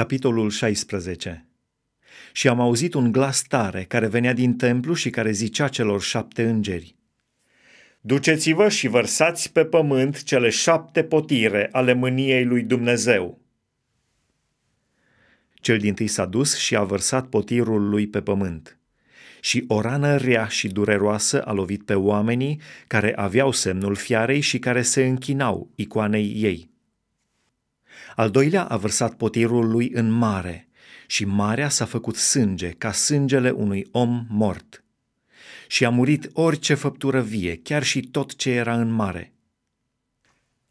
[0.00, 1.46] Capitolul 16
[2.32, 6.48] Și am auzit un glas tare care venea din templu și care zicea celor șapte
[6.48, 6.96] îngeri.
[8.00, 13.40] Duceți-vă și vărsați pe pământ cele șapte potire ale mâniei lui Dumnezeu.
[15.54, 18.78] Cel din tâi s-a dus și a vărsat potirul lui pe pământ.
[19.40, 24.58] Și o rană rea și dureroasă a lovit pe oamenii care aveau semnul fiarei și
[24.58, 26.69] care se închinau icoanei ei.
[28.16, 30.68] Al doilea a vărsat potirul lui în mare
[31.06, 34.84] și marea s-a făcut sânge ca sângele unui om mort.
[35.68, 39.32] Și a murit orice făptură vie, chiar și tot ce era în mare.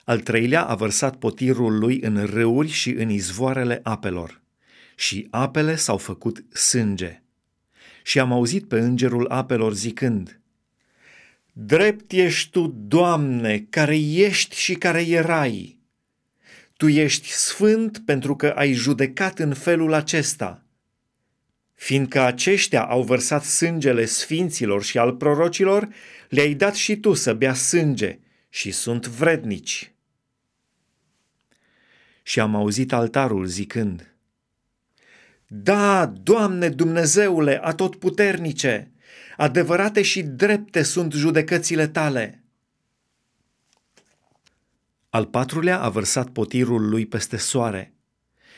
[0.04, 4.42] Al treilea a vărsat potirul lui în râuri și în izvoarele apelor.
[4.96, 7.22] Și apele s-au făcut sânge.
[8.04, 10.40] Și am auzit pe îngerul apelor zicând,
[11.54, 15.79] Drept ești tu, Doamne, care ești și care erai,
[16.80, 20.64] tu ești sfânt pentru că ai judecat în felul acesta.
[21.74, 25.88] Fiindcă aceștia au vărsat sângele sfinților și al prorocilor,
[26.30, 29.92] le-ai dat și tu să bea sânge și sunt vrednici.
[32.24, 34.16] Și am auzit altarul zicând,
[35.48, 38.92] Da, Doamne Dumnezeule atotputernice,
[39.38, 42.44] adevărate și drepte sunt judecățile tale.
[45.10, 47.94] Al patrulea a vărsat potirul lui peste soare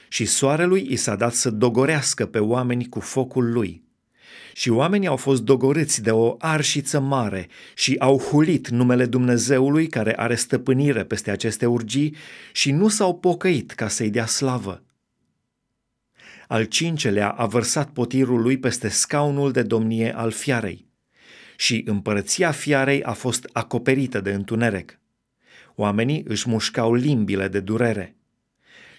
[0.07, 3.83] și soarelui i s-a dat să dogorească pe oameni cu focul lui.
[4.53, 10.19] Și oamenii au fost dogorâți de o arșiță mare și au hulit numele Dumnezeului care
[10.19, 12.15] are stăpânire peste aceste urgii
[12.51, 14.83] și nu s-au pocăit ca să-i dea slavă.
[16.47, 20.89] Al cincelea a vărsat potirul lui peste scaunul de domnie al fiarei
[21.57, 25.00] și împărăția fiarei a fost acoperită de întuneric.
[25.75, 28.15] Oamenii își mușcau limbile de durere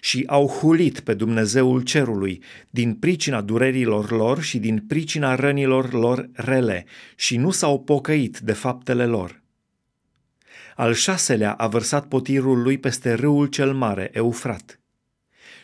[0.03, 6.29] și au hulit pe Dumnezeul cerului din pricina durerilor lor și din pricina rănilor lor
[6.33, 6.85] rele
[7.15, 9.41] și nu s-au pocăit de faptele lor.
[10.75, 14.79] Al șaselea a vărsat potirul lui peste râul cel mare, Eufrat,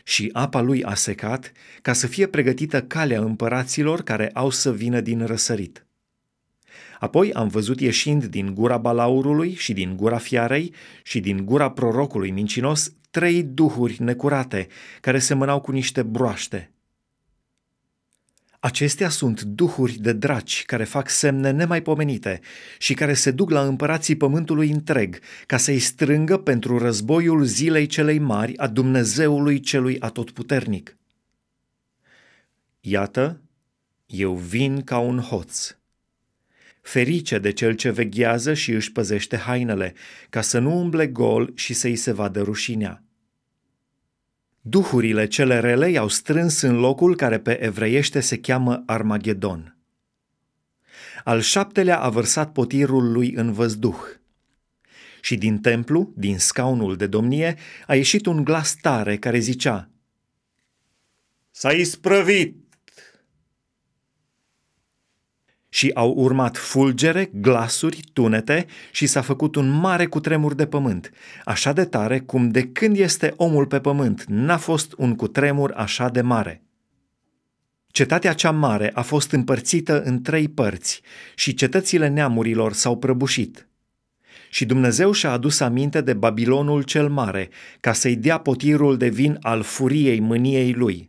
[0.04, 5.02] și apa lui a secat ca să fie pregătită calea împăraților care au să vină
[5.02, 5.86] din răsărit.
[7.00, 10.74] Apoi am văzut ieșind din gura balaurului și din gura fiarei
[11.04, 14.68] și din gura prorocului mincinos trei duhuri necurate
[15.02, 16.72] care semănau cu niște broaște.
[18.60, 22.40] Acestea sunt duhuri de draci care fac semne nemaipomenite
[22.78, 28.20] și care se duc la împărații pământului întreg ca să-i strângă pentru războiul zilei celei
[28.20, 30.98] mari a Dumnezeului celui atotputernic.
[32.80, 33.42] Iată,
[34.06, 35.76] eu vin ca un hoț
[36.90, 39.94] Ferice de cel ce veghează și își păzește hainele,
[40.30, 43.04] ca să nu umble gol și să-i se vadă rușinea.
[44.62, 49.78] Duhurile cele rele i-au strâns în locul care pe evreiește se cheamă Armagedon.
[51.24, 54.02] Al șaptelea a vărsat potirul lui în văzduh.
[55.22, 57.58] Și din templu, din scaunul de domnie,
[57.88, 59.90] a ieșit un glas tare care zicea
[61.52, 62.69] S-a isprăvit
[65.70, 71.12] și au urmat fulgere, glasuri, tunete și s-a făcut un mare cutremur de pământ,
[71.46, 76.10] așa de tare cum de când este omul pe pământ n-a fost un cutremur așa
[76.10, 76.64] de mare.
[77.88, 81.02] Cetatea cea mare a fost împărțită în trei părți
[81.36, 83.68] și cetățile neamurilor s-au prăbușit.
[84.50, 87.50] Și Dumnezeu și-a adus aminte de Babilonul cel mare,
[87.80, 91.09] ca să-i dea potirul de vin al furiei mâniei lui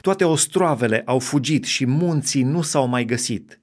[0.00, 3.60] toate ostroavele au fugit și munții nu s-au mai găsit.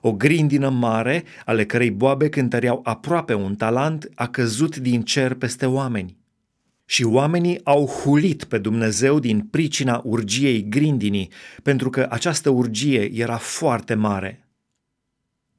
[0.00, 5.66] O grindină mare, ale cărei boabe cântăreau aproape un talent, a căzut din cer peste
[5.66, 6.16] oameni.
[6.84, 11.30] Și oamenii au hulit pe Dumnezeu din pricina urgiei grindinii,
[11.62, 14.45] pentru că această urgie era foarte mare.